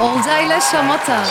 [0.00, 1.24] Olcayla Şamata.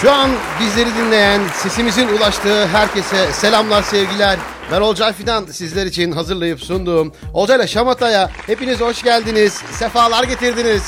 [0.00, 4.38] Şu an bizleri dinleyen, sesimizin ulaştığı herkese selamlar, sevgiler.
[4.72, 10.82] Ben Olcay Fidan sizler için hazırlayıp sunduğum Olcayla Şamata'ya hepiniz hoş geldiniz, sefalar getirdiniz.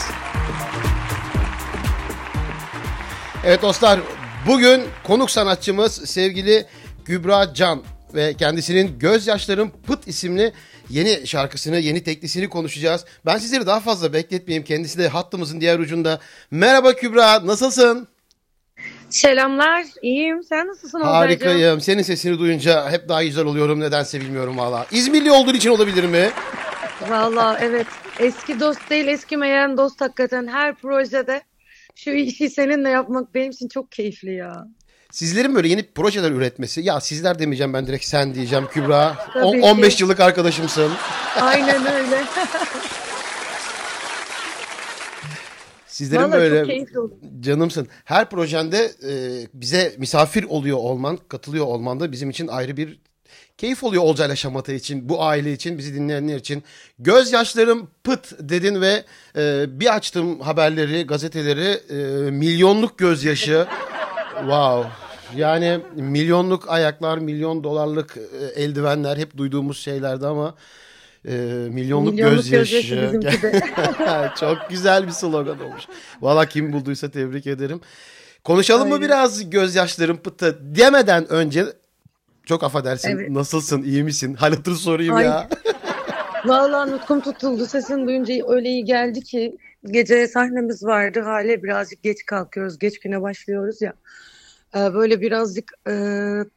[3.44, 4.00] Evet dostlar,
[4.46, 6.66] bugün konuk sanatçımız sevgili
[7.04, 7.82] Kübra Can
[8.14, 10.52] ve kendisinin Gözyaşlarım Pıt isimli
[10.90, 13.04] yeni şarkısını, yeni teklisini konuşacağız.
[13.26, 14.64] Ben sizleri daha fazla bekletmeyeyim.
[14.64, 16.20] Kendisi de hattımızın diğer ucunda.
[16.50, 18.08] Merhaba Kübra, nasılsın?
[19.10, 20.42] Selamlar, iyiyim.
[20.42, 21.00] Sen nasılsın?
[21.00, 21.80] Harikayım.
[21.80, 23.80] Senin sesini duyunca hep daha güzel oluyorum.
[23.80, 24.86] Nedense bilmiyorum valla.
[24.90, 26.30] İzmirli olduğun için olabilir mi?
[27.08, 27.86] Valla evet.
[28.18, 30.46] Eski dost değil, eskimeyen dost hakikaten.
[30.46, 31.42] Her projede
[31.94, 34.66] şu işi seninle yapmak benim için çok keyifli ya.
[35.16, 36.80] Sizlerin böyle yeni projeler üretmesi.
[36.80, 39.16] Ya sizler demeyeceğim ben direkt sen diyeceğim Kübra.
[39.42, 39.62] On- ki.
[39.62, 40.92] 15 yıllık arkadaşımsın.
[41.40, 42.24] Aynen öyle.
[45.86, 46.86] Sizlerin Valla böyle
[47.40, 47.88] canımsın.
[48.04, 49.12] Her projende e,
[49.54, 52.98] bize misafir oluyor olman, katılıyor olman da bizim için ayrı bir
[53.58, 56.64] keyif oluyor Olcayla Şamata için, bu aile için, bizi dinleyenler için.
[56.98, 59.04] Gözyaşlarım pıt dedin ve
[59.36, 63.66] e, bir açtım haberleri, gazeteleri, e, milyonluk gözyaşı.
[64.40, 65.05] wow.
[65.34, 70.54] Yani milyonluk ayaklar, milyon dolarlık e, eldivenler hep duyduğumuz şeylerdi ama
[71.28, 71.32] e,
[71.70, 72.94] milyonluk, Milyonluk gözyaşı.
[72.96, 73.20] gözyaşı.
[74.40, 75.82] Çok güzel bir slogan olmuş.
[76.20, 77.80] Valla kim bulduysa tebrik ederim.
[78.44, 79.08] Konuşalım mı Aynen.
[79.08, 81.64] biraz gözyaşlarım pıtı demeden önce
[82.44, 83.30] çok affedersin Evet.
[83.30, 84.34] nasılsın iyi misin?
[84.34, 85.24] Hal hatır sorayım Ay.
[85.24, 85.48] ya.
[86.44, 87.66] Valla nutkum tutuldu.
[87.66, 89.56] Sesin duyunca öyle iyi geldi ki.
[89.84, 91.20] Gece sahnemiz vardı.
[91.20, 92.78] Hale birazcık geç kalkıyoruz.
[92.78, 93.92] Geç güne başlıyoruz ya.
[94.74, 95.92] Ee, Böyle birazcık e,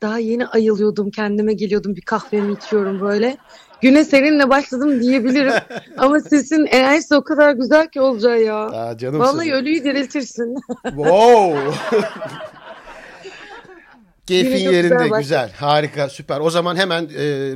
[0.02, 1.12] daha yeni ayılıyordum.
[1.12, 1.96] Kendime geliyordum.
[1.96, 3.38] Bir kahvemi içiyorum böyle.
[3.82, 5.54] Güne seninle başladım diyebilirim.
[5.98, 8.56] Ama sesin enerjisi o kadar güzel ki olacağı ya.
[8.56, 9.34] Aa, canımsın.
[9.34, 10.56] Vallahi ölüyü diriltirsin.
[10.84, 11.72] Wow.
[14.26, 15.52] Keyfin Yine yerinde güzel güzel.
[15.52, 16.40] Harika süper.
[16.40, 17.54] O zaman hemen e,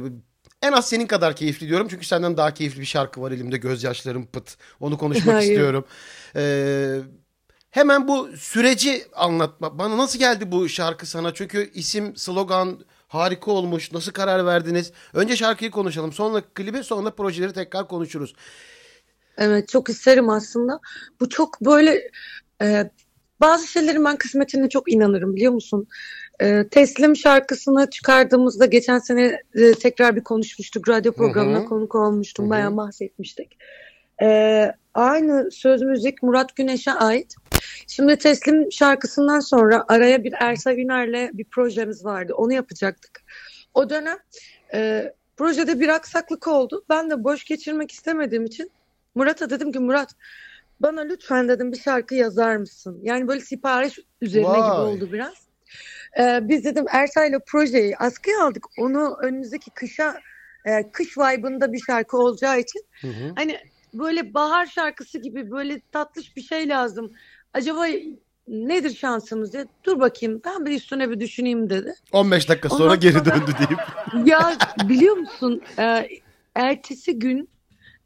[0.61, 1.87] en az senin kadar keyifli diyorum.
[1.89, 3.57] Çünkü senden daha keyifli bir şarkı var elimde.
[3.57, 4.57] Gözyaşlarım pıt.
[4.79, 5.49] Onu konuşmak Hayır.
[5.51, 5.85] istiyorum.
[6.35, 6.41] E,
[7.73, 9.79] hemen bu süreci anlatma.
[9.79, 11.33] Bana nasıl geldi bu şarkı sana?
[11.33, 13.91] Çünkü isim, slogan harika olmuş.
[13.91, 14.91] Nasıl karar verdiniz?
[15.13, 16.13] Önce şarkıyı konuşalım.
[16.13, 18.35] Sonra klibi sonra projeleri tekrar konuşuruz.
[19.37, 20.79] Evet çok isterim aslında.
[21.19, 22.01] Bu çok böyle
[22.61, 22.91] e,
[23.41, 25.87] bazı şeylerin ben kısmetine çok inanırım biliyor musun?
[26.41, 30.89] E, Teslim şarkısını çıkardığımızda geçen sene e, tekrar bir konuşmuştuk.
[30.89, 31.65] Radyo programına hı.
[31.65, 32.45] konuk olmuştum.
[32.45, 32.49] Hı hı.
[32.51, 33.57] Bayağı bahsetmiştik.
[34.21, 37.35] E, aynı söz müzik Murat Güneş'e ait.
[37.87, 42.33] Şimdi Teslim şarkısından sonra araya bir Ersa Üner'le bir projemiz vardı.
[42.33, 43.23] Onu yapacaktık.
[43.73, 44.17] O dönem
[44.73, 46.85] e, projede bir aksaklık oldu.
[46.89, 48.71] Ben de boş geçirmek istemediğim için
[49.15, 50.15] Murat'a dedim ki Murat
[50.79, 52.99] bana lütfen dedim bir şarkı yazar mısın?
[53.03, 54.85] Yani böyle sipariş üzerine gibi Vay.
[54.85, 55.33] oldu biraz.
[56.19, 58.65] Ee, biz dedim Ersay'la projeyi askıya aldık.
[58.77, 60.19] Onu önümüzdeki kışa
[60.65, 63.33] e, kış vibe'ında bir şarkı olacağı için Hı hı.
[63.35, 63.57] hani
[63.93, 67.13] böyle bahar şarkısı gibi böyle tatlış bir şey lazım.
[67.53, 67.85] Acaba
[68.47, 69.65] nedir şansımız diye.
[69.83, 71.93] Dur bakayım ben bir üstüne bir düşüneyim dedi.
[72.11, 73.79] 15 dakika sonra Ondan geri sonra- döndü deyip.
[74.27, 74.57] Ya
[74.89, 76.07] biliyor musun e,
[76.55, 77.49] ertesi gün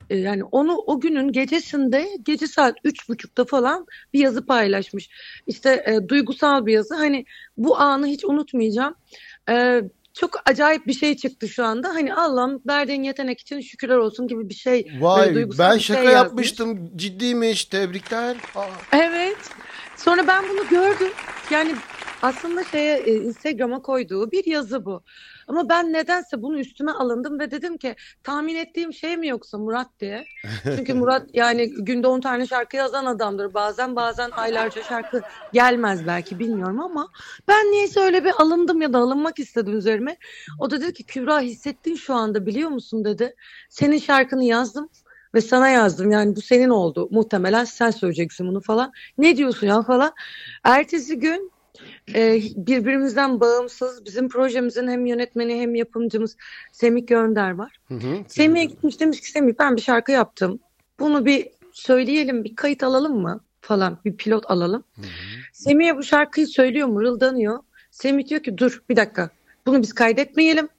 [0.09, 5.09] e, yani onu o günün gecesinde gece saat üç buçukta falan bir yazı paylaşmış.
[5.47, 6.95] İşte e, duygusal bir yazı.
[6.95, 7.25] Hani
[7.57, 8.95] bu anı hiç unutmayacağım.
[9.49, 9.81] E,
[10.19, 11.89] çok acayip bir şey çıktı şu anda.
[11.89, 14.87] Hani Allah'ım verdiğin yetenek için şükürler olsun gibi bir şey.
[14.99, 16.13] Vay ben bir şey şaka yazmış.
[16.13, 16.91] yapmıştım.
[16.95, 17.65] Ciddiymiş.
[17.65, 18.37] Tebrikler.
[18.55, 18.65] Aa.
[18.91, 19.37] Evet.
[19.97, 21.11] Sonra ben bunu gördüm.
[21.51, 21.75] Yani
[22.21, 25.03] aslında şeye e, Instagram'a koyduğu bir yazı bu.
[25.47, 29.87] Ama ben nedense bunu üstüme alındım ve dedim ki tahmin ettiğim şey mi yoksa Murat
[29.99, 30.25] diye.
[30.63, 33.53] Çünkü Murat yani günde 10 tane şarkı yazan adamdır.
[33.53, 35.21] Bazen bazen aylarca şarkı
[35.53, 37.09] gelmez belki bilmiyorum ama
[37.47, 40.17] ben niyeyse öyle bir alındım ya da alınmak istedim üzerime.
[40.59, 43.35] O da dedi ki Kübra hissettin şu anda biliyor musun dedi.
[43.69, 44.89] Senin şarkını yazdım
[45.35, 46.11] ve sana yazdım.
[46.11, 47.07] Yani bu senin oldu.
[47.11, 48.91] Muhtemelen sen söyleyeceksin bunu falan.
[49.17, 50.13] Ne diyorsun ya falan.
[50.63, 51.51] Ertesi gün
[52.15, 56.37] e, birbirimizden bağımsız bizim projemizin hem yönetmeni hem yapımcımız
[56.71, 57.79] Semih Gönder var.
[58.27, 60.59] Semih'e gitmiş demiş ki Semih ben bir şarkı yaptım.
[60.99, 64.83] Bunu bir söyleyelim bir kayıt alalım mı falan bir pilot alalım.
[65.53, 67.59] Semih'e bu şarkıyı söylüyor mırıldanıyor.
[67.91, 69.29] Semih diyor ki dur bir dakika
[69.65, 70.69] bunu biz kaydetmeyelim.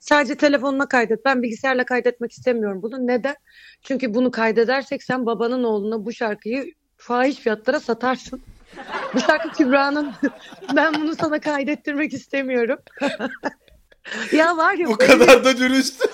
[0.00, 1.24] Sadece telefonuna kaydet.
[1.24, 3.06] Ben bilgisayarla kaydetmek istemiyorum bunu.
[3.06, 3.36] Neden?
[3.82, 8.42] Çünkü bunu kaydedersek sen babanın oğluna bu şarkıyı fahiş fiyatlara satarsın.
[9.14, 10.12] Bu şarkı Kübra'nın.
[10.76, 12.78] ben bunu sana kaydettirmek istemiyorum.
[14.32, 16.08] ya var ya Bu böyle- kadar da dürüst.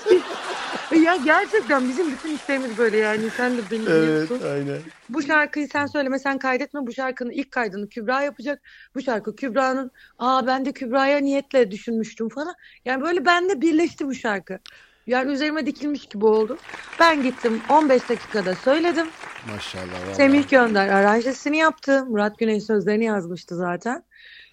[1.05, 4.40] ya gerçekten bizim bütün işlerimiz böyle yani sen de beni Evet biliyorsun.
[4.52, 4.78] aynen.
[5.08, 8.62] Bu şarkıyı sen söyleme sen kaydetme bu şarkının ilk kaydını Kübra yapacak.
[8.94, 12.55] Bu şarkı Kübra'nın aa ben de Kübra'ya niyetle düşünmüştüm falan.
[12.84, 14.58] Yani böyle bende birleşti bu şarkı.
[15.06, 16.58] Yani üzerime dikilmiş gibi oldu.
[17.00, 19.06] Ben gittim 15 dakikada söyledim.
[19.54, 20.14] Maşallah.
[20.14, 22.04] Semih Gönder aranjesini yaptı.
[22.04, 24.02] Murat Güney sözlerini yazmıştı zaten.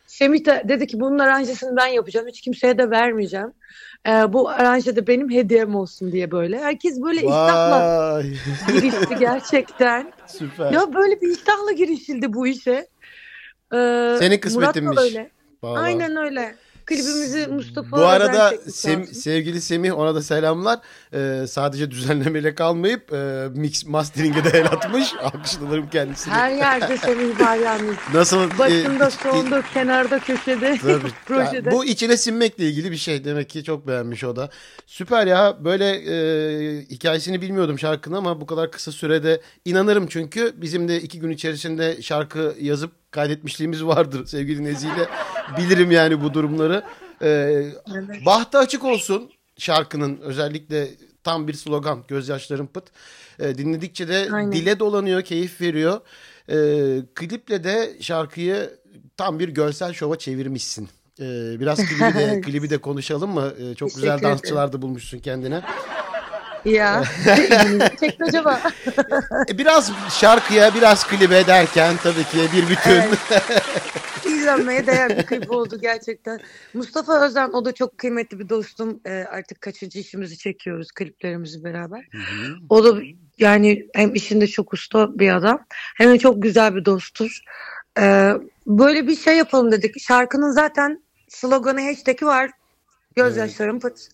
[0.08, 2.28] Semih de dedi ki bunun aranjesini ben yapacağım.
[2.28, 3.54] Hiç kimseye de vermeyeceğim.
[4.08, 6.60] Ee, bu aranje de benim hediyem olsun diye böyle.
[6.60, 8.22] Herkes böyle iştahla
[8.68, 10.14] girişti gerçekten.
[10.28, 10.72] Süper.
[10.72, 12.88] Ya böyle bir iştahla girişildi bu işe.
[13.74, 14.84] Ee, Senin kısmetinmiş.
[14.84, 15.30] Murat da öyle.
[15.64, 15.84] Vallahi.
[15.84, 16.56] Aynen öyle.
[16.86, 20.80] Klibimizi Mustafa Bu arada Sem- sevgili Semih ona da selamlar.
[21.14, 25.14] Ee, sadece düzenlemeyle kalmayıp e, mix mastering'e de el atmış.
[25.24, 26.34] Alkışlarım kendisini.
[26.34, 27.96] Her yerde Semih var yalnız.
[28.14, 28.38] Nasıl?
[28.42, 31.10] e, Başında, ciddi- sonunda, kenarda, köşede, Tabii.
[31.26, 31.72] projede.
[31.72, 33.26] Bu içine sinmekle ilgili bir şey.
[33.26, 34.50] Demek ki çok beğenmiş o da.
[34.88, 35.58] Süper ya.
[35.66, 41.20] Böyle e, hikayesini bilmiyordum şarkının ama bu kadar kısa sürede inanırım çünkü bizim de iki
[41.20, 45.08] gün içerisinde şarkı yazıp kaydetmişliğimiz vardır sevgili Nezihle.
[45.58, 46.84] Bilirim yani bu durumları.
[47.22, 48.26] E, Evet.
[48.26, 50.88] bahtı açık olsun şarkının özellikle
[51.24, 52.84] tam bir slogan gözyaşlarım pıt.
[53.40, 54.52] E, dinledikçe de Aynen.
[54.52, 56.02] dile dolanıyor, keyif veriyor.
[56.50, 56.56] E,
[57.16, 58.70] kliple de şarkıyı
[59.18, 60.90] tam bir görsel şova çevirmişsin.
[61.20, 61.26] E,
[61.60, 63.54] biraz klibi de, klibi de konuşalım mı?
[63.60, 65.62] E, çok güzel dansçılar da bulmuşsun kendine.
[66.66, 67.04] Ya.
[67.38, 68.62] İlginizi çekti acaba?
[69.50, 72.92] E, biraz şarkıya, biraz klibe derken tabii ki bir bütün.
[72.92, 73.20] Evet.
[74.26, 76.40] İzlenmeye değer bir klip oldu gerçekten.
[76.74, 79.00] Mustafa Özen o da çok kıymetli bir dostum.
[79.06, 82.06] Ee, artık kaçıncı işimizi çekiyoruz kliplerimizi beraber.
[82.70, 83.02] O da
[83.38, 85.66] yani hem işinde çok usta bir adam
[85.96, 87.42] hem de çok güzel bir dosttur.
[88.00, 88.32] Ee,
[88.68, 90.02] böyle bir şey yapalım dedik.
[90.02, 92.52] Şarkının zaten sloganı hashtag'i var.
[93.16, 94.10] Gözyaşlarım pıt.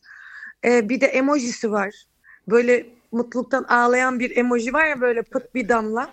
[0.66, 2.06] Ee, bir de emojisi var.
[2.52, 6.10] Böyle mutluluktan ağlayan bir emoji var ya böyle pıt bir damla.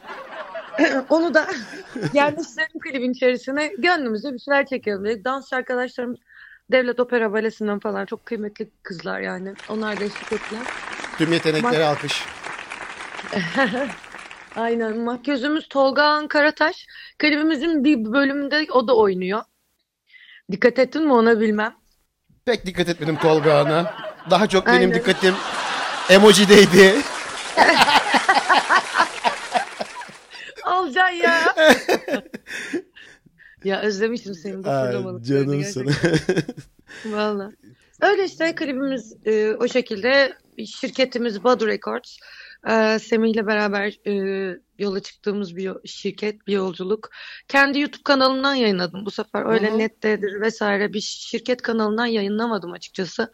[1.09, 1.47] Onu da
[2.13, 3.73] yerleştirelim klibin içerisine.
[3.79, 5.25] Gönlümüzde bir şeyler çekelim dedik.
[5.25, 6.17] Dansçı arkadaşlarım
[6.73, 9.55] Devlet Opera Balesi'nden falan çok kıymetli kızlar yani.
[9.69, 10.63] Onlar da eşlik ettiler.
[11.19, 12.25] Tüm yeteneklere alkış.
[14.57, 14.99] Aynen.
[14.99, 16.87] Makyözümüz Tolga Karataş.
[17.19, 19.43] Klibimizin bir bölümünde o da oynuyor.
[20.53, 21.75] Dikkat ettin mi ona bilmem.
[22.45, 23.95] Pek dikkat etmedim Tolga Han'a.
[24.31, 24.95] Daha çok benim Aynen.
[24.95, 25.35] dikkatim
[26.11, 26.95] emojideydi.
[30.65, 31.55] Alacaksın ya.
[33.65, 35.25] ya özlemişim seni Ay, fırlamalık.
[35.25, 35.91] canımsın.
[37.07, 37.53] Valla.
[38.01, 40.33] Öyle işte klibimiz e, o şekilde.
[40.67, 42.17] Şirketimiz Badu Records.
[42.71, 44.13] E, Semih'le beraber e,
[44.79, 47.11] yola çıktığımız bir şirket, bir yolculuk.
[47.49, 49.47] Kendi YouTube kanalımdan yayınladım bu sefer.
[49.47, 49.79] Öyle Hı hı.
[49.79, 53.33] nettedir vesaire bir şirket kanalından yayınlamadım açıkçası.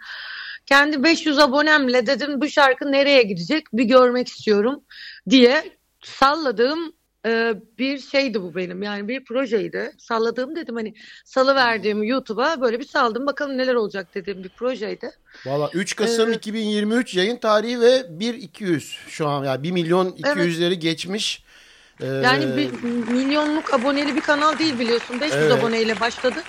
[0.66, 4.80] Kendi 500 abonemle dedim bu şarkı nereye gidecek bir görmek istiyorum
[5.30, 5.64] diye
[6.04, 6.92] salladığım
[7.26, 8.82] e, bir şeydi bu benim.
[8.82, 9.92] Yani bir projeydi.
[9.98, 10.94] Salladığım dedim hani
[11.24, 15.10] salıverdiğim YouTube'a böyle bir saldım bakalım neler olacak dediğim bir projeydi.
[15.46, 16.36] Valla 3 Kasım Evet.
[16.36, 21.44] 2023 yayın tarihi ve 1.200 şu an yani 1 milyon 200'leri geçmiş.
[22.00, 25.20] Ee, Yani bir milyonluk aboneli bir kanal değil biliyorsun.
[25.20, 25.52] 500 Evet.
[25.52, 26.42] aboneyle başladı.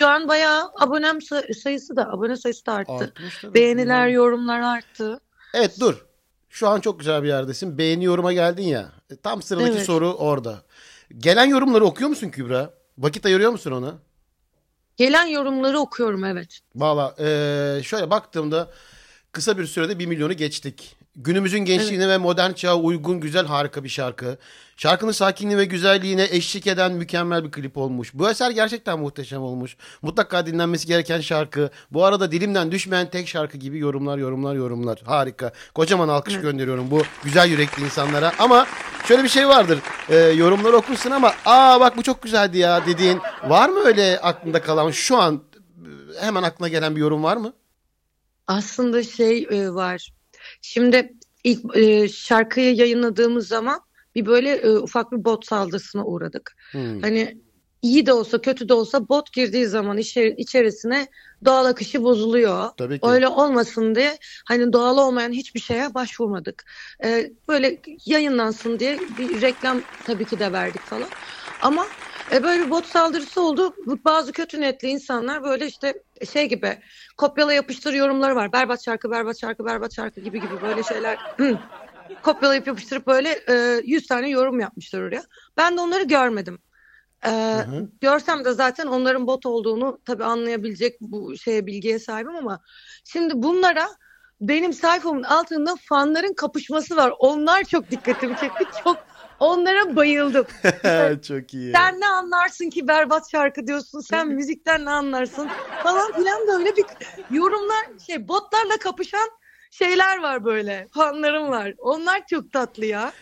[0.00, 3.12] Şu an bayağı abonem say- sayısı da abone sayısı da arttı.
[3.54, 5.20] Beğeniler, yorumlar arttı.
[5.54, 6.04] Evet dur.
[6.48, 7.78] Şu an çok güzel bir yerdesin.
[7.78, 8.88] Beğeni yoruma geldin ya.
[9.10, 9.86] E, Tam sıradaki Evet.
[9.86, 10.62] soru orada.
[11.18, 12.70] Gelen yorumları okuyor musun Kübra?
[12.98, 13.94] Vakit ayırıyor musun ona?
[14.96, 16.58] Gelen yorumları okuyorum evet.
[16.74, 18.70] Valla eee, şöyle baktığımda
[19.32, 20.96] kısa bir sürede 1 milyonu geçtik.
[21.16, 24.38] Günümüzün gençliğine ve modern çağa uygun güzel harika bir şarkı.
[24.76, 28.10] Şarkının sakinliği ve güzelliğine eşlik eden mükemmel bir klip olmuş.
[28.14, 29.76] Bu eser gerçekten muhteşem olmuş.
[30.02, 31.70] Mutlaka dinlenmesi gereken şarkı.
[31.90, 35.02] Bu arada dilimden düşmeyen tek şarkı gibi yorumlar yorumlar yorumlar.
[35.04, 35.52] Harika.
[35.74, 38.32] Kocaman alkış gönderiyorum bu güzel yürekli insanlara.
[38.38, 38.66] Ama
[39.08, 39.78] şöyle bir şey vardır.
[40.08, 44.62] Ee, yorumları okursun ama aa bak bu çok güzeldi ya dediğin var mı öyle aklında
[44.62, 45.42] kalan şu an
[46.14, 47.52] e, hemen aklına gelen bir yorum var mı?
[48.46, 50.19] Aslında şey e, var.
[50.62, 51.12] Şimdi
[51.44, 53.80] ilk e, şarkıyı yayınladığımız zaman
[54.14, 56.56] bir böyle e, ufak bir bot saldırısına uğradık.
[56.72, 57.00] Hmm.
[57.00, 57.38] Hani
[57.82, 61.06] iyi de olsa kötü de olsa bot girdiği zaman içeri- içerisine
[61.44, 62.68] doğal akışı bozuluyor.
[62.76, 63.06] Tabii ki.
[63.06, 66.64] Öyle olmasın diye hani doğal olmayan hiçbir şeye başvurmadık.
[67.04, 71.08] Ee, böyle yayınlansın diye bir reklam tabii ki de verdik falan.
[71.62, 71.86] Ama
[72.32, 73.74] e, böyle bot saldırısı oldu.
[74.04, 75.94] Bazı kötü niyetli insanlar böyle işte
[76.26, 76.78] şey gibi
[77.16, 78.52] kopyala yapıştır yorumları var.
[78.52, 81.18] Berbat şarkı, berbat şarkı, berbat şarkı gibi gibi böyle şeyler.
[82.22, 85.22] Kopyalayıp yapıştırıp böyle e, 100 tane yorum yapmışlar oraya.
[85.56, 86.58] Ben de onları görmedim.
[87.24, 87.88] Hı.
[88.00, 92.60] görsem de zaten onların bot olduğunu tabii anlayabilecek bu şeye bilgiye sahibim ama
[93.04, 93.88] şimdi bunlara
[94.40, 97.12] benim sayfamın altında fanların kapışması var.
[97.18, 98.64] Onlar çok dikkatimi çekti.
[98.84, 98.98] Çok
[99.40, 100.46] onlara bayıldım.
[101.28, 101.72] çok iyi.
[101.72, 104.00] Sen ne anlarsın ki berbat şarkı diyorsun.
[104.00, 105.48] Sen müzikten ne anlarsın
[105.82, 106.84] falan filan da öyle bir
[107.30, 109.30] yorumlar şey botlarla kapışan
[109.70, 110.86] şeyler var böyle.
[110.94, 111.74] Fanlarım var.
[111.78, 113.12] Onlar çok tatlı ya.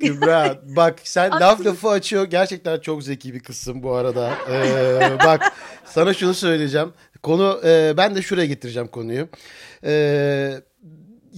[0.00, 2.24] Kübra bak sen laf lafı açıyor.
[2.24, 4.34] Gerçekten çok zeki bir kızsın bu arada.
[4.50, 5.52] Ee, bak
[5.84, 6.92] sana şunu söyleyeceğim.
[7.22, 9.28] Konu e, ben de şuraya getireceğim konuyu.
[9.84, 10.54] Ee,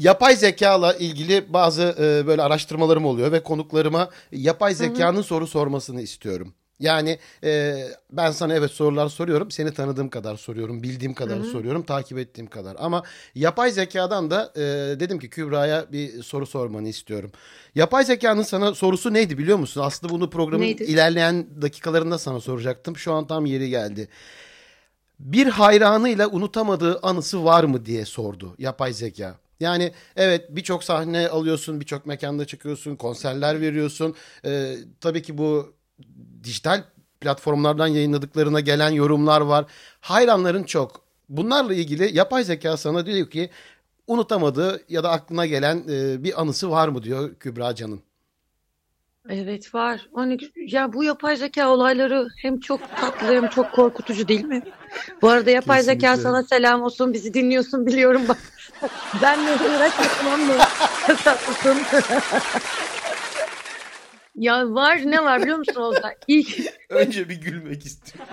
[0.01, 5.25] yapay zekayla ilgili bazı e, böyle araştırmalarım oluyor ve konuklarıma yapay zekanın hı hı.
[5.25, 6.55] soru sormasını istiyorum.
[6.81, 9.51] Yani e, ben sana evet sorular soruyorum.
[9.51, 10.83] Seni tanıdığım kadar soruyorum.
[10.83, 11.47] Bildiğim kadar Hı-hı.
[11.47, 11.83] soruyorum.
[11.83, 12.77] Takip ettiğim kadar.
[12.79, 13.03] Ama
[13.35, 14.61] yapay zekadan da e,
[15.01, 17.33] dedim ki Kübra'ya bir soru sormanı istiyorum.
[17.75, 19.81] Yapay zekanın sana sorusu neydi biliyor musun?
[19.85, 20.83] Aslında bunu programın neydi?
[20.83, 22.97] ilerleyen dakikalarında sana soracaktım.
[22.97, 24.09] Şu an tam yeri geldi.
[25.19, 29.37] Bir hayranıyla unutamadığı anısı var mı diye sordu yapay zeka.
[29.61, 34.15] Yani evet birçok sahne alıyorsun, birçok mekanda çıkıyorsun, konserler veriyorsun.
[34.45, 35.75] Ee, tabii ki bu
[36.45, 36.83] dijital
[37.21, 39.65] platformlardan yayınladıklarına gelen yorumlar var.
[40.01, 41.05] Hayranların çok.
[41.29, 43.51] Bunlarla ilgili yapay zeka sana diyor ki
[44.07, 48.01] unutamadığı ya da aklına gelen e, bir anısı var mı diyor Kübra Can'ın.
[49.29, 50.09] Evet var.
[50.15, 54.63] Hani ya bu yapay zeka olayları hem çok tatlı hem çok korkutucu değil mi?
[55.23, 56.09] Bu arada yapay Kesinlikle.
[56.09, 57.13] zeka sana selam olsun.
[57.13, 58.39] Bizi dinliyorsun biliyorum bak.
[59.23, 60.55] Benle uğraşmasam mı?
[61.25, 61.83] Tatlısın.
[64.35, 66.13] Ya var ne var biliyor musun Ozan?
[66.27, 66.59] İlk...
[66.89, 68.33] Önce bir gülmek istiyorum.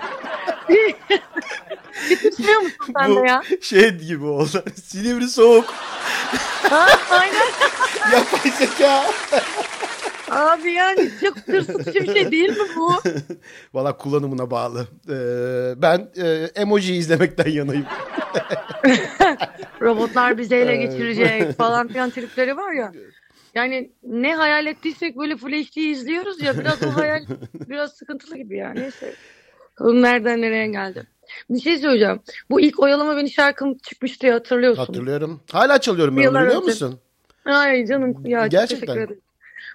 [2.09, 3.43] Bitirmiyor musun sen Bu de ya?
[3.61, 4.63] şey gibi oldu.
[4.85, 5.73] Silivri soğuk.
[6.69, 7.47] Ha, aynen.
[8.13, 9.03] Yapay zeka.
[10.31, 12.91] Abi yani çok tırsıtıcı bir şey değil mi bu?
[13.73, 14.87] Valla kullanımına bağlı.
[15.09, 17.85] Ee, ben e, emoji izlemekten yanayım.
[19.81, 22.91] Robotlar bizi ele geçirecek falan filan tripleri var ya.
[23.55, 28.57] Yani ne hayal ettiysek böyle Full HD izliyoruz ya biraz o hayal biraz sıkıntılı gibi
[28.57, 28.69] ya.
[28.69, 29.13] Neyse.
[29.81, 31.03] Nereden nereye geldi.
[31.49, 32.19] Bir şey söyleyeceğim.
[32.49, 34.85] Bu ilk Oyalama Beni şarkım çıkmıştı ya hatırlıyorsun.
[34.85, 35.41] Hatırlıyorum.
[35.51, 36.99] Hala çalıyorum ben onu biliyor musun?
[37.45, 38.79] Ay canım ya Gerçekten.
[38.79, 39.21] teşekkür ederim.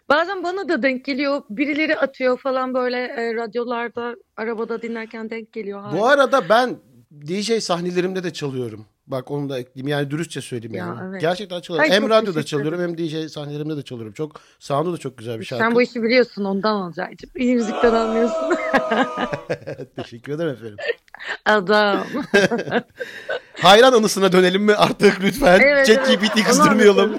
[0.09, 1.43] Bazen bana da denk geliyor.
[1.51, 5.81] Birileri atıyor falan böyle e, radyolarda, arabada dinlerken denk geliyor.
[5.81, 5.99] Hala.
[5.99, 6.77] Bu arada ben
[7.27, 8.87] DJ sahnelerimde de çalıyorum.
[9.07, 9.89] Bak onu da ekleyeyim.
[9.89, 11.01] Yani dürüstçe söyleyeyim ya, yani.
[11.11, 11.21] Evet.
[11.21, 11.91] Gerçekten çalıyorum.
[11.91, 14.13] Hayır, hem radyoda çalıyorum hem DJ sahnelerimde de çalıyorum.
[14.13, 15.65] Çok sound'u da çok güzel bir şarkı.
[15.65, 17.31] Sen bu işi biliyorsun ondan Olcay'cığım.
[17.37, 18.55] İyi müzikten anlıyorsun.
[19.97, 20.77] Teşekkür ederim efendim.
[21.45, 22.07] Adam.
[23.61, 25.61] Hayran anısına dönelim mi artık lütfen?
[25.61, 26.21] Evet, Chat evet.
[26.21, 27.19] GPT kızdırmayalım.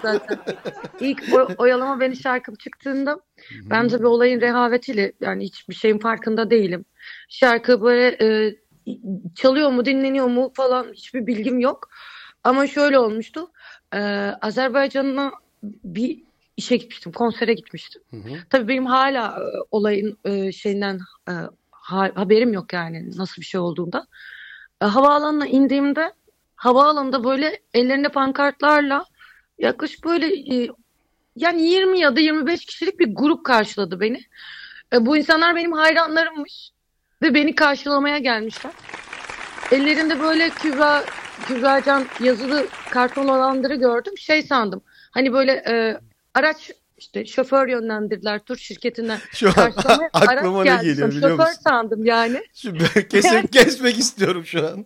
[0.99, 3.19] İlk o, oyalama beni şarkım çıktığında
[3.63, 6.85] ben tabii olayın rehavetiyle yani hiçbir şeyin farkında değilim.
[7.29, 8.55] Şarkı böyle e,
[9.35, 11.89] çalıyor mu dinleniyor mu falan hiçbir bilgim yok.
[12.43, 13.51] Ama şöyle olmuştu.
[13.93, 13.99] Ee,
[14.41, 15.31] Azerbaycan'a
[15.63, 16.23] bir
[16.57, 17.11] işe gitmiştim.
[17.11, 18.01] Konsere gitmiştim.
[18.11, 18.37] Hı hı.
[18.49, 20.99] Tabii benim hala e, olayın e, şeyinden
[21.29, 21.33] e,
[21.71, 24.07] ha, haberim yok yani nasıl bir şey olduğunda.
[24.81, 26.13] E, havaalanına indiğimde
[26.55, 29.05] havaalanında böyle ellerinde pankartlarla
[29.57, 30.69] yaklaşık böyle e,
[31.35, 34.21] yani 20 ya da 25 kişilik bir grup karşıladı beni.
[34.93, 36.72] E, bu insanlar benim hayranlarımmış.
[37.23, 38.71] Ve beni karşılamaya gelmişler.
[39.71, 41.03] Ellerinde böyle Kübra,
[41.47, 44.17] Kübracan yazılı karton olanları gördüm.
[44.17, 44.81] Şey sandım.
[45.11, 45.97] Hani böyle e,
[46.33, 49.19] araç işte şoför yönlendirdiler tur şirketinden.
[49.31, 49.73] Şu an
[50.13, 51.61] aklıma ne geliyor biliyor şoför musun?
[51.63, 52.43] sandım yani.
[53.09, 54.85] Kesin kesmek istiyorum şu an.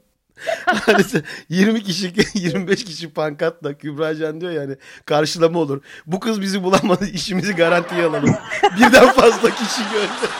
[0.65, 1.03] hani
[1.49, 4.75] 20 kişi 25 kişi pankatla Kübracan diyor yani
[5.05, 5.81] karşılama olur.
[6.05, 8.35] Bu kız bizi bulamadı işimizi garantiye alalım.
[8.77, 10.31] Birden fazla kişi gördü.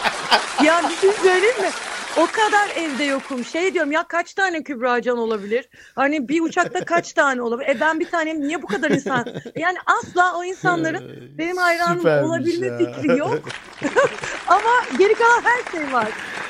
[0.67, 1.69] Ya bir şey söyleyeyim mi?
[2.17, 3.45] O kadar evde yokum.
[3.45, 5.69] Şey diyorum ya kaç tane Kübra Can olabilir?
[5.95, 7.69] Hani bir uçakta kaç tane olabilir?
[7.69, 9.25] E ben bir tanem niye bu kadar insan?
[9.55, 12.77] Yani asla o insanların benim hayranım Süpermiş olabilme ya.
[12.77, 13.39] fikri yok.
[14.47, 16.07] Ama geri kalan her şey var.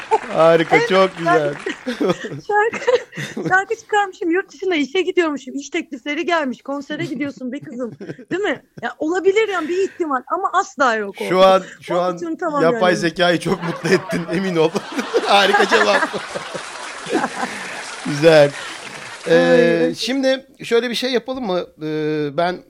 [0.09, 1.53] Harika evet, çok güzel.
[2.47, 5.55] Şarkı, şarkı çıkarmışım yurt dışına işe gidiyormuşum.
[5.55, 6.61] İş teklifleri gelmiş.
[6.61, 7.91] Konsere gidiyorsun be kızım.
[8.31, 8.63] Değil mi?
[8.81, 11.25] Ya olabilir yani bir ihtimal ama asla yok o.
[11.29, 12.99] Şu an şu an tamam yapay yani.
[12.99, 14.69] zekayı çok mutlu ettin emin ol.
[15.25, 16.01] Harika cevap.
[18.05, 18.51] güzel.
[19.29, 21.67] Ee, şimdi şöyle bir şey yapalım mı?
[21.83, 22.63] Ee, ben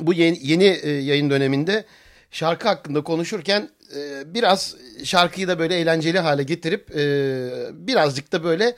[0.00, 1.84] bu yeni, yeni yayın döneminde
[2.30, 7.06] şarkı hakkında konuşurken e, biraz şarkıyı da böyle eğlenceli hale getirip e,
[7.72, 8.76] birazcık da böyle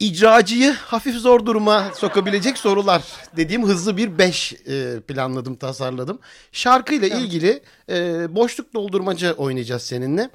[0.00, 3.02] icracıyı hafif zor duruma sokabilecek sorular
[3.36, 6.18] dediğim hızlı bir 5 e, planladım, tasarladım.
[6.52, 7.18] Şarkıyla evet.
[7.18, 10.30] ilgili e, boşluk doldurmaca oynayacağız seninle.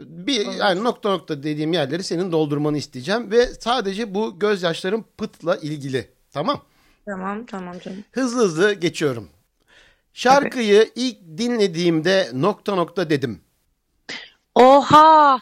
[0.00, 0.56] Bir evet.
[0.58, 6.08] yani nokta nokta dediğim yerleri senin doldurmanı isteyeceğim ve sadece bu gözyaşların pıtla ilgili.
[6.32, 6.62] Tamam?
[7.06, 8.04] Tamam tamam canım.
[8.12, 9.28] Hızlı hızlı geçiyorum.
[10.16, 13.40] Şarkıyı ilk dinlediğimde nokta nokta dedim.
[14.54, 15.40] Oha!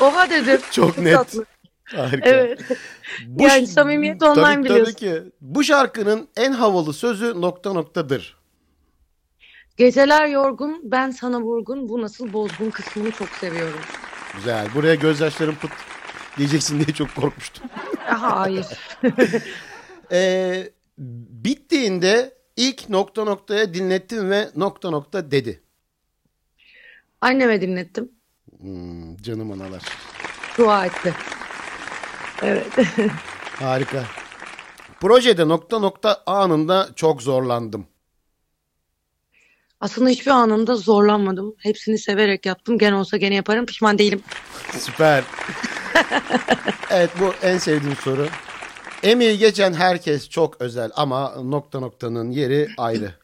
[0.00, 0.60] Oha dedim.
[0.70, 1.14] Çok net.
[1.14, 1.44] tatlı.
[1.84, 2.28] Harika.
[2.28, 2.60] Evet.
[3.26, 4.92] Bu Yani samimiyet online tabii, biliyorsun.
[4.92, 5.22] Tabii ki.
[5.40, 8.36] Bu şarkının en havalı sözü nokta noktadır.
[9.76, 11.88] Geceler yorgun, ben sana vurgun.
[11.88, 13.80] Bu nasıl bozgun kısmını çok seviyorum.
[14.36, 14.68] Güzel.
[14.74, 15.70] Buraya gözyaşlarım pıt
[16.38, 17.64] diyeceksin diye çok korkmuştum.
[18.06, 18.66] Hayır.
[20.12, 20.70] Ee,
[21.44, 25.62] bittiğinde ilk nokta noktaya dinlettim ve nokta nokta dedi.
[27.20, 28.10] Anneme dinlettim.
[28.60, 29.82] Hmm, canım analar.
[30.58, 31.14] Dua etti.
[32.42, 32.66] Evet.
[33.60, 34.04] Harika.
[35.00, 37.86] Projede nokta nokta anında çok zorlandım.
[39.80, 41.54] Aslında hiçbir anında zorlanmadım.
[41.58, 42.78] Hepsini severek yaptım.
[42.78, 43.66] Gene olsa gene yaparım.
[43.66, 44.22] Pişman değilim.
[44.78, 45.24] Süper.
[46.90, 48.28] evet bu en sevdiğim soru.
[49.06, 53.14] Emeği geçen herkes çok özel ama nokta noktanın yeri ayrı.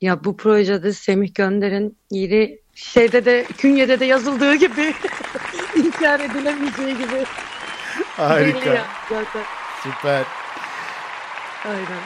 [0.00, 4.94] Ya bu projede Semih Gönder'in yeri şeyde de künyede de yazıldığı gibi
[5.76, 7.24] inkar edilemeyeceği gibi
[8.16, 8.84] Harika.
[9.08, 9.42] zaten.
[9.82, 10.24] Süper.
[11.64, 12.02] Aynen.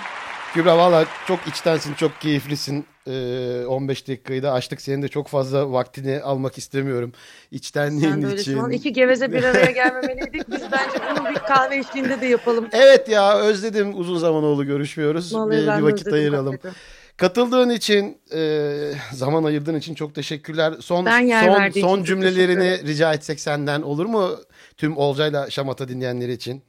[0.55, 2.87] Kübra valla çok içtensin, çok keyiflisin.
[3.11, 4.81] Ee, 15 dakikayı da açtık.
[4.81, 7.13] Senin de çok fazla vaktini almak istemiyorum.
[7.51, 8.55] İçtenliğin Sen de öyle için.
[8.55, 10.51] şu an iki geveze bir araya gelmemeliydik.
[10.51, 12.69] Biz bence bunu bir kahve eşliğinde de yapalım.
[12.73, 13.99] Evet ya özledim.
[13.99, 15.35] Uzun zaman oldu görüşmüyoruz.
[15.35, 16.53] Vallahi bir, bir vakit ayıralım.
[16.53, 16.77] hakikaten.
[17.17, 18.73] Katıldığın için, e,
[19.13, 20.75] zaman ayırdığın için çok teşekkürler.
[20.81, 24.31] Son son son cümlelerini rica etsek senden olur mu?
[24.77, 26.63] Tüm Olcay'la Şamata dinleyenleri için.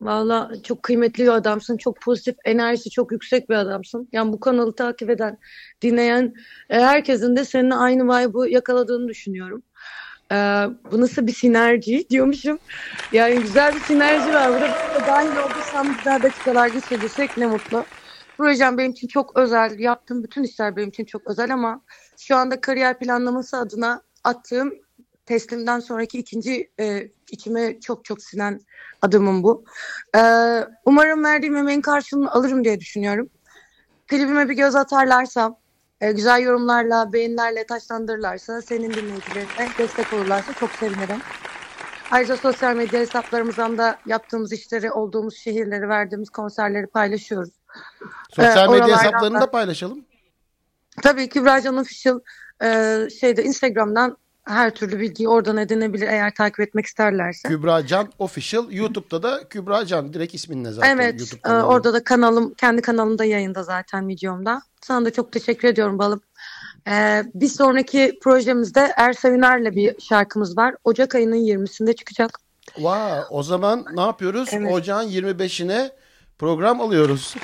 [0.00, 1.76] Valla çok kıymetli bir adamsın.
[1.76, 4.08] Çok pozitif, enerjisi çok yüksek bir adamsın.
[4.12, 5.38] Yani bu kanalı takip eden,
[5.82, 6.34] dinleyen
[6.70, 9.62] e, herkesin de seninle aynı vibe'ı yakaladığını düşünüyorum.
[10.32, 10.36] E,
[10.92, 12.58] bu nasıl bir sinerji diyormuşum.
[13.12, 14.74] Yani güzel bir sinerji var burada.
[15.06, 17.84] Dahil olduysam güzel dakikalar geçirdiysek ne mutlu.
[18.36, 19.78] Projem benim için çok özel.
[19.78, 21.80] Yaptığım bütün işler benim için çok özel ama
[22.18, 24.85] şu anda kariyer planlaması adına attığım
[25.26, 28.60] teslimden sonraki ikinci e, içime çok çok sinen
[29.02, 29.64] adımım bu.
[30.16, 30.20] Ee,
[30.84, 33.28] umarım verdiğim emeğin karşılığını alırım diye düşünüyorum.
[34.06, 35.56] Klibime bir göz atarlarsa,
[36.00, 41.18] e, güzel yorumlarla, beğenilerle taşlandırırlarsa, senin dinleyicilerine destek olurlarsa çok sevinirim.
[42.10, 47.50] Ayrıca sosyal medya hesaplarımızdan da yaptığımız işleri, olduğumuz şehirleri, verdiğimiz konserleri paylaşıyoruz.
[48.30, 50.04] Sosyal Ee, medya hesaplarını da- da paylaşalım.
[51.02, 52.20] Tabii Kübra Can Official
[52.62, 57.48] e, şeyde Instagram'dan her türlü bilgiyi oradan edinebilir eğer takip etmek isterlerse.
[57.48, 58.70] Kübra Can Official.
[58.70, 60.12] YouTube'da da Kübra Can.
[60.12, 60.96] Direkt isminle zaten.
[60.96, 64.62] Evet, YouTube e, orada da kanalım, kendi kanalımda yayında zaten videomda.
[64.80, 66.20] Sana da çok teşekkür ediyorum balım.
[66.88, 70.74] E, bir sonraki projemizde Ersa Üner'le bir şarkımız var.
[70.84, 72.38] Ocak ayının 20'sinde çıkacak.
[72.78, 74.48] Vay, o zaman ne yapıyoruz?
[74.52, 74.72] Evet.
[74.72, 75.90] Ocağın 25'ine
[76.38, 77.34] program alıyoruz.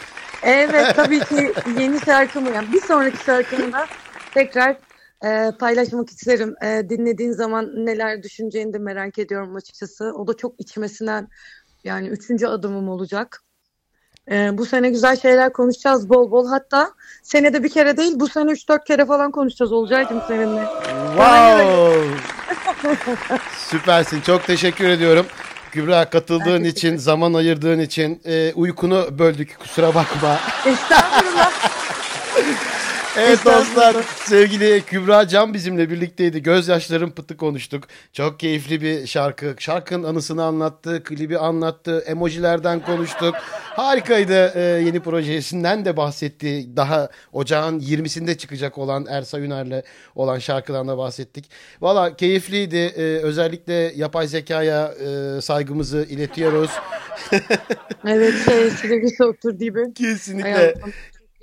[0.42, 3.86] Evet, tabii ki yeni şarkımı, yani bir sonraki şarkımı da
[4.34, 4.76] tekrar
[5.24, 6.54] e, paylaşmak isterim.
[6.62, 10.12] E, dinlediğin zaman neler düşüneceğini de merak ediyorum açıkçası.
[10.16, 11.28] O da çok içmesinden
[11.84, 13.42] yani üçüncü adımım olacak.
[14.30, 16.48] E, bu sene güzel şeyler konuşacağız bol bol.
[16.48, 16.90] Hatta
[17.22, 20.64] senede bir kere değil bu sene 3-4 kere falan konuşacağız Olcay'cığım seninle.
[21.06, 22.04] Wow!
[23.56, 24.20] Süpersin.
[24.20, 25.26] Çok teşekkür ediyorum.
[25.70, 29.58] Kübra katıldığın için, zaman ayırdığın için e, uykunu böldük.
[29.58, 30.38] Kusura bakma.
[30.66, 31.52] Estağfurullah.
[33.18, 36.42] Evet dostlar sevgili Kübra Can bizimle birlikteydi.
[36.42, 37.84] Gözyaşlarım pıtı konuştuk.
[38.12, 39.54] Çok keyifli bir şarkı.
[39.58, 43.34] Şarkının anısını anlattı, klibi anlattı, emojilerden konuştuk.
[43.60, 44.52] Harikaydı.
[44.54, 46.76] Ee, yeni projesinden de bahsetti.
[46.76, 49.82] Daha ocağın 20'sinde çıkacak olan Ersa Üner'le
[50.14, 51.50] olan şarkıdan da bahsettik.
[51.80, 52.76] Valla keyifliydi.
[52.96, 56.70] Ee, özellikle yapay zekaya e, saygımızı iletiyoruz.
[58.06, 59.94] Evet şey otur gibi.
[59.94, 60.52] Kesinlikle.
[60.52, 60.92] Hayatım.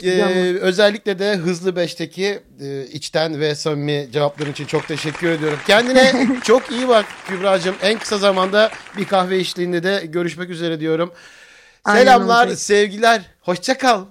[0.04, 5.60] Ee, özellikle de Hızlı Beş'teki e, içten ve samimi cevapların için çok teşekkür ediyorum.
[5.68, 7.76] Kendine çok iyi bak Kübra'cığım.
[7.82, 11.14] En kısa zamanda bir kahve eşliğinde de görüşmek üzere diyorum.
[11.86, 12.56] Aynen Selamlar, öyle.
[12.56, 13.22] sevgiler.
[13.42, 14.06] Hoşça kal.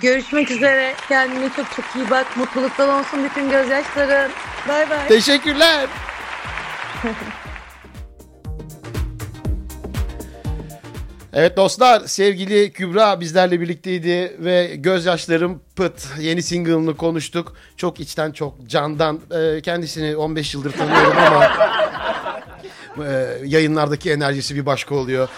[0.00, 0.94] Görüşmek üzere.
[1.08, 2.36] Kendine çok çok iyi bak.
[2.36, 4.30] Mutluluktan olsun bütün gözyaşların.
[4.68, 5.08] Bay bay.
[5.08, 5.86] Teşekkürler.
[11.36, 17.52] Evet dostlar sevgili Kübra bizlerle birlikteydi ve gözyaşlarım pıt yeni single'ını konuştuk.
[17.76, 21.44] Çok içten çok candan Ee, kendisini 15 yıldır tanıyorum ama
[23.08, 25.28] e, yayınlardaki enerjisi bir başka oluyor.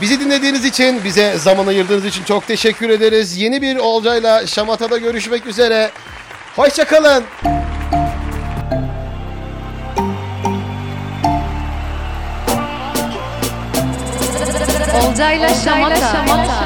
[0.00, 3.36] Bizi dinlediğiniz için, bize zaman ayırdığınız için çok teşekkür ederiz.
[3.36, 5.90] Yeni bir Olcay'la Şamata'da görüşmek üzere.
[6.56, 7.24] Hoşçakalın.
[15.18, 15.96] Odayla şamata.
[15.96, 16.64] şamata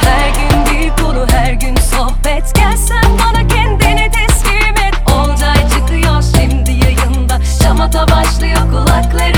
[0.00, 2.54] Her gün bir konu her gün sohbet.
[2.54, 4.94] Gelsen bana kendini teslim et.
[5.10, 7.38] Olcay çıkıyor şimdi yayında.
[7.62, 9.37] Şamata başlıyor kulakları.